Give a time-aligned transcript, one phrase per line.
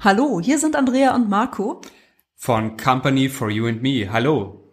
[0.00, 1.80] Hallo, hier sind Andrea und Marco.
[2.36, 4.08] Von Company for You and Me.
[4.12, 4.72] Hallo.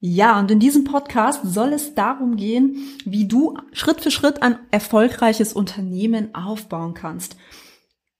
[0.00, 4.58] Ja, und in diesem Podcast soll es darum gehen, wie du Schritt für Schritt ein
[4.70, 7.36] erfolgreiches Unternehmen aufbauen kannst.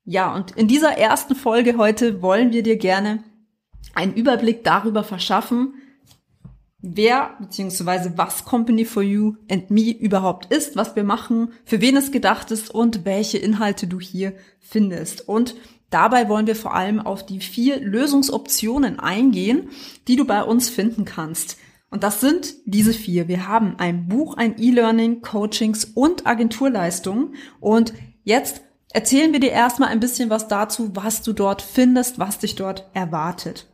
[0.05, 3.23] Ja, und in dieser ersten Folge heute wollen wir dir gerne
[3.95, 5.75] einen Überblick darüber verschaffen,
[6.79, 8.13] wer bzw.
[8.16, 12.51] was Company for You and Me überhaupt ist, was wir machen, für wen es gedacht
[12.51, 15.29] ist und welche Inhalte du hier findest.
[15.29, 15.55] Und
[15.91, 19.71] Dabei wollen wir vor allem auf die vier Lösungsoptionen eingehen,
[20.07, 21.59] die du bei uns finden kannst.
[21.91, 23.27] Und das sind diese vier.
[23.27, 27.35] Wir haben ein Buch, ein E-Learning, Coachings und Agenturleistungen.
[27.59, 32.38] Und jetzt erzählen wir dir erstmal ein bisschen was dazu, was du dort findest, was
[32.38, 33.66] dich dort erwartet.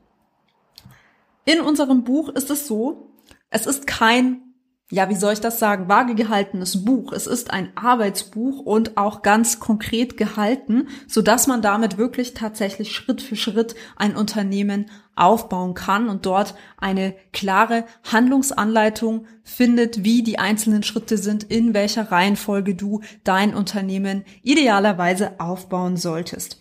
[1.44, 3.12] In unserem Buch ist es so,
[3.50, 4.45] es ist kein
[4.91, 7.12] ja, wie soll ich das sagen, vage gehaltenes Buch.
[7.12, 12.93] Es ist ein Arbeitsbuch und auch ganz konkret gehalten, so dass man damit wirklich tatsächlich
[12.93, 20.39] Schritt für Schritt ein Unternehmen aufbauen kann und dort eine klare Handlungsanleitung findet, wie die
[20.39, 26.61] einzelnen Schritte sind, in welcher Reihenfolge du dein Unternehmen idealerweise aufbauen solltest.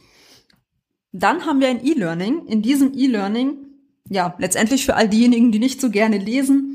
[1.12, 2.48] Dann haben wir ein E-Learning.
[2.48, 3.58] In diesem E-Learning,
[4.10, 6.75] ja, letztendlich für all diejenigen, die nicht so gerne lesen,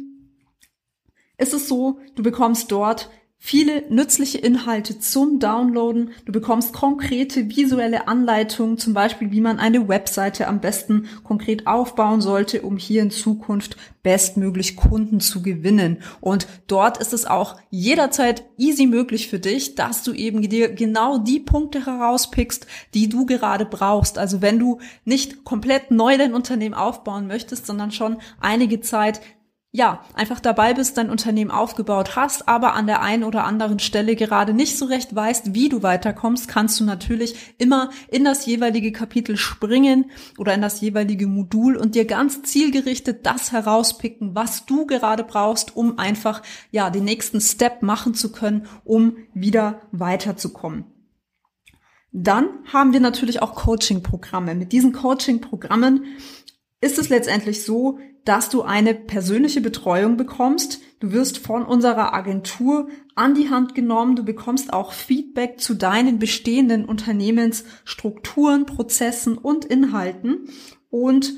[1.40, 3.10] ist es so, du bekommst dort
[3.42, 6.10] viele nützliche Inhalte zum Downloaden.
[6.26, 12.20] Du bekommst konkrete visuelle Anleitungen, zum Beispiel, wie man eine Webseite am besten konkret aufbauen
[12.20, 16.02] sollte, um hier in Zukunft bestmöglich Kunden zu gewinnen.
[16.20, 21.16] Und dort ist es auch jederzeit easy möglich für dich, dass du eben dir genau
[21.16, 24.18] die Punkte herauspickst, die du gerade brauchst.
[24.18, 29.22] Also wenn du nicht komplett neu dein Unternehmen aufbauen möchtest, sondern schon einige Zeit
[29.72, 34.16] ja, einfach dabei bist, dein Unternehmen aufgebaut hast, aber an der einen oder anderen Stelle
[34.16, 38.90] gerade nicht so recht weißt, wie du weiterkommst, kannst du natürlich immer in das jeweilige
[38.90, 44.86] Kapitel springen oder in das jeweilige Modul und dir ganz zielgerichtet das herauspicken, was du
[44.86, 46.42] gerade brauchst, um einfach,
[46.72, 50.84] ja, den nächsten Step machen zu können, um wieder weiterzukommen.
[52.12, 54.56] Dann haben wir natürlich auch Coaching-Programme.
[54.56, 56.06] Mit diesen Coaching-Programmen
[56.80, 60.80] ist es letztendlich so, dass du eine persönliche Betreuung bekommst.
[60.98, 64.16] Du wirst von unserer Agentur an die Hand genommen.
[64.16, 70.48] Du bekommst auch Feedback zu deinen bestehenden Unternehmensstrukturen, Prozessen und Inhalten
[70.90, 71.34] und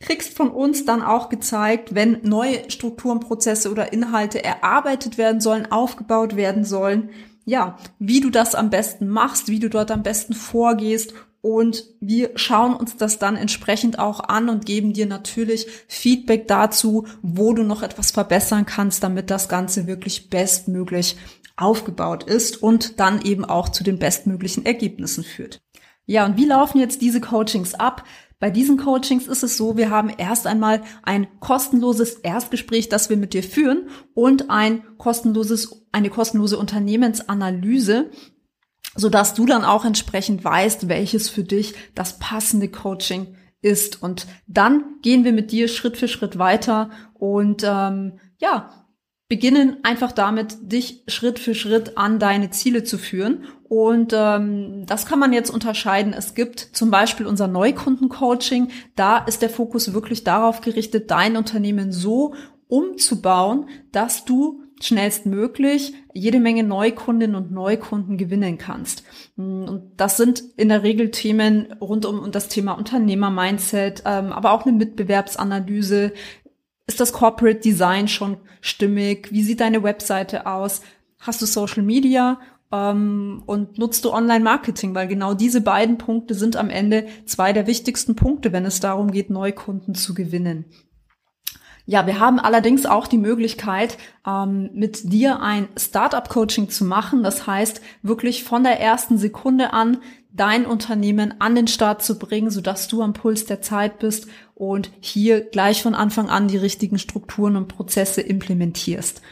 [0.00, 5.70] kriegst von uns dann auch gezeigt, wenn neue Strukturen, Prozesse oder Inhalte erarbeitet werden sollen,
[5.72, 7.10] aufgebaut werden sollen,
[7.44, 11.14] ja, wie du das am besten machst, wie du dort am besten vorgehst
[11.48, 17.06] und wir schauen uns das dann entsprechend auch an und geben dir natürlich Feedback dazu,
[17.22, 21.16] wo du noch etwas verbessern kannst, damit das Ganze wirklich bestmöglich
[21.56, 25.62] aufgebaut ist und dann eben auch zu den bestmöglichen Ergebnissen führt.
[26.04, 28.04] Ja, und wie laufen jetzt diese Coachings ab?
[28.38, 33.16] Bei diesen Coachings ist es so, wir haben erst einmal ein kostenloses Erstgespräch, das wir
[33.16, 38.10] mit dir führen und ein kostenloses, eine kostenlose Unternehmensanalyse,
[38.94, 44.02] so dass du dann auch entsprechend weißt, welches für dich das passende Coaching ist.
[44.02, 48.70] Und dann gehen wir mit dir Schritt für Schritt weiter und ähm, ja,
[49.28, 53.44] beginnen einfach damit, dich Schritt für Schritt an deine Ziele zu führen.
[53.64, 56.14] Und ähm, das kann man jetzt unterscheiden.
[56.14, 58.70] Es gibt zum Beispiel unser Neukundencoaching.
[58.96, 62.34] Da ist der Fokus wirklich darauf gerichtet, dein Unternehmen so
[62.68, 69.04] umzubauen, dass du schnellstmöglich jede Menge Neukundinnen und Neukunden gewinnen kannst.
[69.36, 74.64] Und das sind in der Regel Themen rund um das Thema Unternehmer-Mindset, ähm, aber auch
[74.64, 76.12] eine Mitbewerbsanalyse.
[76.86, 79.30] Ist das Corporate Design schon stimmig?
[79.30, 80.82] Wie sieht deine Webseite aus?
[81.18, 82.40] Hast du Social Media?
[82.70, 84.94] Ähm, und nutzt du Online-Marketing?
[84.94, 89.10] Weil genau diese beiden Punkte sind am Ende zwei der wichtigsten Punkte, wenn es darum
[89.10, 90.64] geht, Neukunden zu gewinnen.
[91.90, 93.96] Ja, wir haben allerdings auch die Möglichkeit,
[94.26, 97.22] ähm, mit dir ein Startup-Coaching zu machen.
[97.22, 99.96] Das heißt, wirklich von der ersten Sekunde an
[100.30, 104.90] dein Unternehmen an den Start zu bringen, sodass du am Puls der Zeit bist und
[105.00, 109.22] hier gleich von Anfang an die richtigen Strukturen und Prozesse implementierst.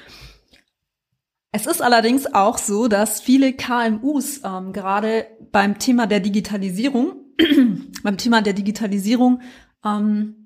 [1.52, 7.16] Es ist allerdings auch so, dass viele KMUs ähm, gerade beim Thema der Digitalisierung
[8.02, 9.42] beim Thema der Digitalisierung
[9.84, 10.45] ähm,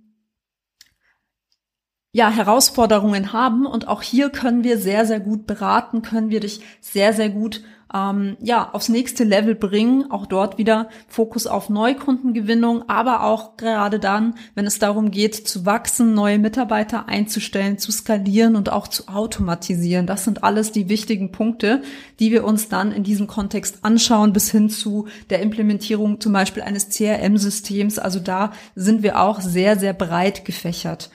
[2.12, 6.60] ja, Herausforderungen haben und auch hier können wir sehr, sehr gut beraten, können wir dich
[6.80, 7.62] sehr, sehr gut
[7.94, 10.10] ähm, ja, aufs nächste Level bringen.
[10.10, 15.66] Auch dort wieder Fokus auf Neukundengewinnung, aber auch gerade dann, wenn es darum geht, zu
[15.66, 20.06] wachsen, neue Mitarbeiter einzustellen, zu skalieren und auch zu automatisieren.
[20.06, 21.82] Das sind alles die wichtigen Punkte,
[22.18, 26.62] die wir uns dann in diesem Kontext anschauen, bis hin zu der Implementierung zum Beispiel
[26.62, 27.98] eines CRM-Systems.
[27.98, 31.10] Also da sind wir auch sehr, sehr breit gefächert.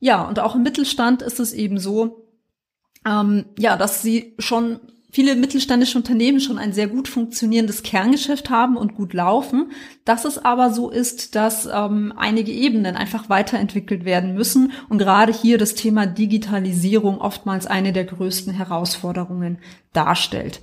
[0.00, 2.26] Ja, und auch im Mittelstand ist es eben so,
[3.06, 4.80] ähm, ja, dass sie schon
[5.10, 9.72] viele mittelständische Unternehmen schon ein sehr gut funktionierendes Kerngeschäft haben und gut laufen,
[10.04, 15.32] dass es aber so ist, dass ähm, einige Ebenen einfach weiterentwickelt werden müssen und gerade
[15.32, 19.58] hier das Thema Digitalisierung oftmals eine der größten Herausforderungen
[19.92, 20.60] darstellt.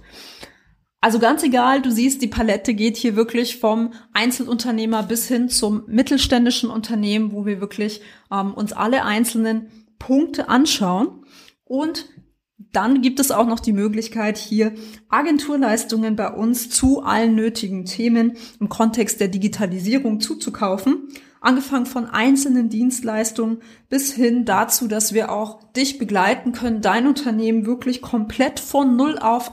[1.01, 5.83] Also ganz egal, du siehst, die Palette geht hier wirklich vom Einzelunternehmer bis hin zum
[5.87, 8.01] mittelständischen Unternehmen, wo wir wirklich
[8.31, 9.69] ähm, uns alle einzelnen
[9.99, 11.25] Punkte anschauen.
[11.63, 12.09] Und
[12.57, 14.73] dann gibt es auch noch die Möglichkeit, hier
[15.09, 21.09] Agenturleistungen bei uns zu allen nötigen Themen im Kontext der Digitalisierung zuzukaufen.
[21.41, 23.59] Angefangen von einzelnen Dienstleistungen
[23.89, 29.19] bis hin dazu, dass wir auch dich begleiten können, dein Unternehmen wirklich komplett von Null
[29.19, 29.51] auf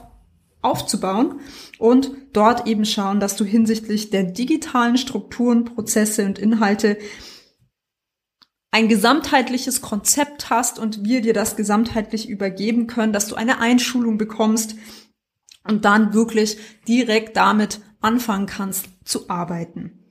[0.63, 1.39] aufzubauen
[1.77, 6.97] und dort eben schauen, dass du hinsichtlich der digitalen Strukturen, Prozesse und Inhalte
[8.71, 14.17] ein gesamtheitliches Konzept hast und wir dir das gesamtheitlich übergeben können, dass du eine Einschulung
[14.17, 14.75] bekommst
[15.63, 16.57] und dann wirklich
[16.87, 20.09] direkt damit anfangen kannst zu arbeiten.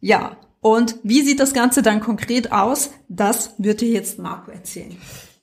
[0.00, 2.90] Ja, und wie sieht das Ganze dann konkret aus?
[3.08, 4.96] Das wird dir jetzt Marco erzählen.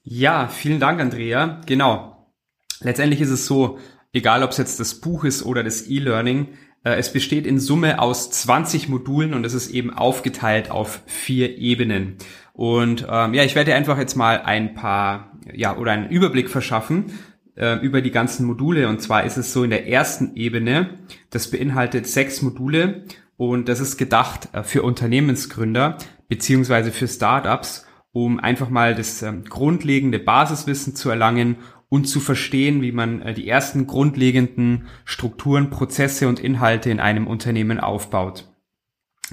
[0.03, 1.61] Ja, vielen Dank, Andrea.
[1.65, 2.33] Genau.
[2.81, 3.79] Letztendlich ist es so,
[4.15, 6.47] egal ob es jetzt das Buch ist oder das E-Learning,
[6.83, 11.57] äh, es besteht in Summe aus 20 Modulen und es ist eben aufgeteilt auf vier
[11.57, 12.15] Ebenen.
[12.53, 17.11] Und ähm, ja, ich werde einfach jetzt mal ein paar, ja, oder einen Überblick verschaffen
[17.57, 18.87] äh, über die ganzen Module.
[18.87, 20.91] Und zwar ist es so in der ersten Ebene,
[21.29, 23.03] das beinhaltet sechs Module
[23.35, 25.97] und das ist gedacht äh, für Unternehmensgründer
[26.29, 31.57] beziehungsweise für Startups, um einfach mal das äh, grundlegende Basiswissen zu erlangen
[31.95, 37.25] und zu verstehen, wie man äh, die ersten grundlegenden Strukturen, Prozesse und Inhalte in einem
[37.25, 38.51] Unternehmen aufbaut.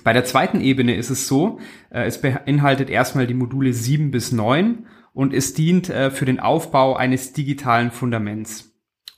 [0.05, 1.59] Bei der zweiten Ebene ist es so,
[1.91, 6.39] äh, es beinhaltet erstmal die Module 7 bis 9 und es dient äh, für den
[6.39, 8.69] Aufbau eines digitalen Fundaments.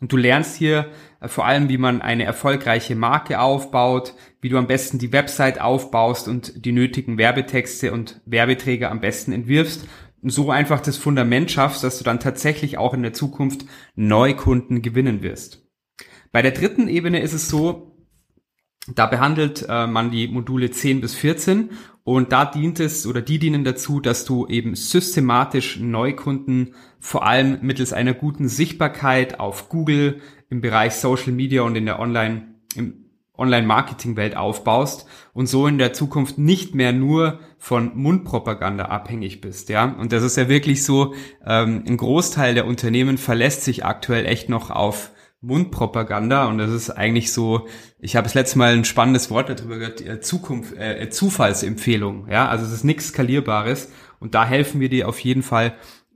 [0.01, 0.91] Und du lernst hier
[1.21, 6.29] vor allem, wie man eine erfolgreiche Marke aufbaut, wie du am besten die Website aufbaust
[6.29, 9.87] und die nötigen Werbetexte und Werbeträger am besten entwirfst
[10.31, 15.23] so einfach das Fundament schaffst, dass du dann tatsächlich auch in der Zukunft Neukunden gewinnen
[15.23, 15.63] wirst.
[16.33, 17.95] Bei der dritten Ebene ist es so,
[18.93, 21.71] da behandelt äh, man die Module 10 bis 14
[22.03, 27.61] und da dient es oder die dienen dazu, dass du eben systematisch Neukunden vor allem
[27.63, 33.04] mittels einer guten Sichtbarkeit auf Google im Bereich Social Media und in der Online, im
[33.37, 39.85] Online-Marketing-Welt aufbaust und so in der Zukunft nicht mehr nur von Mundpropaganda abhängig bist, ja.
[39.85, 41.15] Und das ist ja wirklich so,
[41.45, 45.11] ähm, ein Großteil der Unternehmen verlässt sich aktuell echt noch auf
[45.41, 47.67] Mundpropaganda und das ist eigentlich so,
[47.99, 52.49] ich habe das letzte Mal ein spannendes Wort darüber gehört, äh, Zukunft, äh, Zufallsempfehlung, ja.
[52.49, 55.75] Also es ist nichts skalierbares und da helfen wir dir auf jeden Fall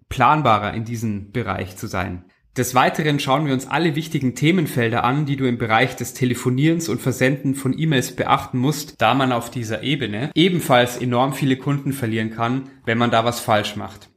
[0.09, 2.25] planbarer in diesem Bereich zu sein.
[2.59, 6.89] Des Weiteren schauen wir uns alle wichtigen Themenfelder an, die du im Bereich des Telefonierens
[6.89, 11.93] und Versenden von E-Mails beachten musst, da man auf dieser Ebene ebenfalls enorm viele Kunden
[11.93, 14.11] verlieren kann, wenn man da was falsch macht.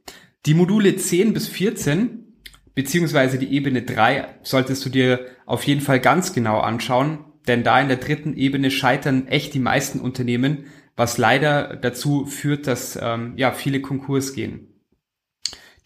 [0.44, 2.34] Die Module 10 bis 14
[2.74, 7.80] beziehungsweise die Ebene 3 solltest du dir auf jeden Fall ganz genau anschauen, denn da
[7.80, 10.64] in der dritten Ebene scheitern echt die meisten Unternehmen,
[10.96, 14.71] was leider dazu führt, dass ähm, ja viele Konkurs gehen.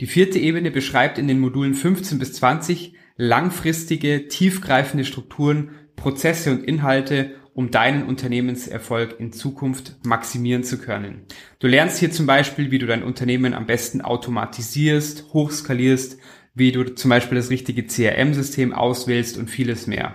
[0.01, 6.65] Die vierte Ebene beschreibt in den Modulen 15 bis 20 langfristige, tiefgreifende Strukturen, Prozesse und
[6.65, 11.23] Inhalte, um deinen Unternehmenserfolg in Zukunft maximieren zu können.
[11.59, 16.19] Du lernst hier zum Beispiel, wie du dein Unternehmen am besten automatisierst, hochskalierst,
[16.55, 20.15] wie du zum Beispiel das richtige CRM-System auswählst und vieles mehr.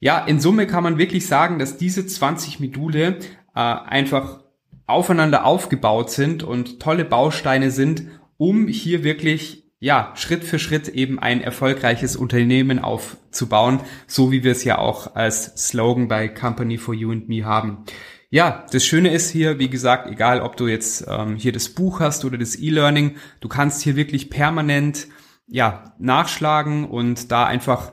[0.00, 3.18] Ja, in Summe kann man wirklich sagen, dass diese 20 Module
[3.54, 4.44] äh, einfach
[4.86, 8.06] aufeinander aufgebaut sind und tolle Bausteine sind,
[8.36, 14.52] um hier wirklich ja, Schritt für Schritt eben ein erfolgreiches Unternehmen aufzubauen, so wie wir
[14.52, 17.84] es ja auch als Slogan bei Company for You and Me haben.
[18.30, 22.00] Ja, das Schöne ist hier, wie gesagt, egal ob du jetzt ähm, hier das Buch
[22.00, 25.06] hast oder das E-Learning, du kannst hier wirklich permanent
[25.46, 27.92] ja nachschlagen und da einfach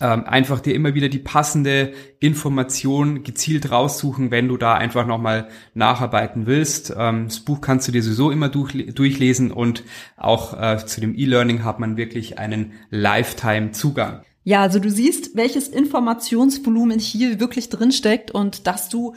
[0.00, 5.48] ähm, einfach dir immer wieder die passende Information gezielt raussuchen, wenn du da einfach nochmal
[5.74, 6.94] nacharbeiten willst.
[6.96, 9.84] Ähm, das Buch kannst du dir sowieso immer durch, durchlesen und
[10.16, 14.22] auch äh, zu dem E-Learning hat man wirklich einen Lifetime-Zugang.
[14.42, 19.14] Ja, also du siehst, welches Informationsvolumen hier wirklich drinsteckt und dass du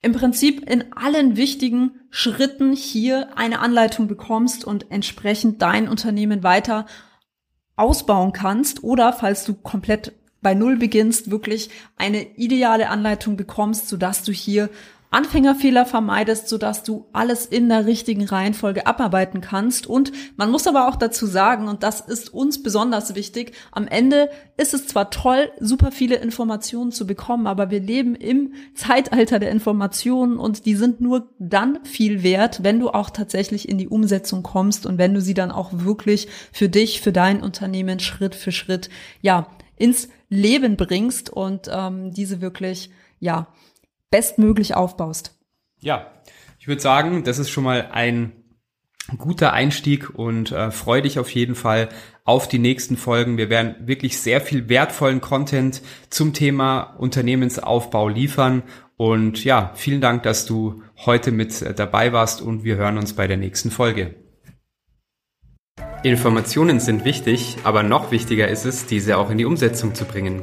[0.00, 6.86] im Prinzip in allen wichtigen Schritten hier eine Anleitung bekommst und entsprechend dein Unternehmen weiter
[7.78, 14.22] ausbauen kannst oder falls du komplett bei Null beginnst, wirklich eine ideale Anleitung bekommst, sodass
[14.22, 14.70] du hier
[15.10, 19.86] Anfängerfehler vermeidest, sodass du alles in der richtigen Reihenfolge abarbeiten kannst.
[19.86, 24.28] Und man muss aber auch dazu sagen, und das ist uns besonders wichtig, am Ende
[24.58, 29.50] ist es zwar toll, super viele Informationen zu bekommen, aber wir leben im Zeitalter der
[29.50, 34.42] Informationen und die sind nur dann viel wert, wenn du auch tatsächlich in die Umsetzung
[34.42, 38.52] kommst und wenn du sie dann auch wirklich für dich, für dein Unternehmen Schritt für
[38.52, 38.90] Schritt,
[39.22, 39.46] ja,
[39.76, 43.46] ins Leben bringst und ähm, diese wirklich, ja,
[44.10, 45.38] bestmöglich aufbaust.
[45.80, 46.10] Ja,
[46.58, 48.32] ich würde sagen, das ist schon mal ein
[49.16, 51.88] guter Einstieg und äh, freue dich auf jeden Fall
[52.24, 53.38] auf die nächsten Folgen.
[53.38, 58.62] Wir werden wirklich sehr viel wertvollen Content zum Thema Unternehmensaufbau liefern.
[58.96, 63.14] Und ja, vielen Dank, dass du heute mit äh, dabei warst und wir hören uns
[63.14, 64.14] bei der nächsten Folge.
[66.02, 70.42] Informationen sind wichtig, aber noch wichtiger ist es, diese auch in die Umsetzung zu bringen.